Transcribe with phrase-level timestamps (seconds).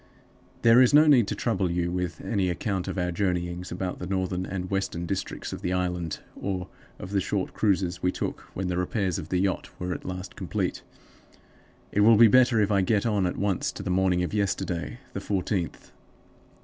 [0.63, 4.07] "There is no need to trouble you with any account of our journeyings about the
[4.07, 8.67] northern and western districts of the island, or of the short cruises we took when
[8.67, 10.81] the repairs of the yacht were at last complete.
[11.91, 14.97] It will be better if I get on at once to the morning of yesterday,
[15.13, 15.91] the fourteenth.